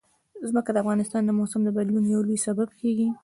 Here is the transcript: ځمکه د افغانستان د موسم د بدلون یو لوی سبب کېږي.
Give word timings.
ځمکه 0.49 0.69
د 0.71 0.77
افغانستان 0.83 1.21
د 1.25 1.31
موسم 1.39 1.61
د 1.65 1.69
بدلون 1.77 2.05
یو 2.13 2.21
لوی 2.27 2.37
سبب 2.47 2.69
کېږي. 2.79 3.07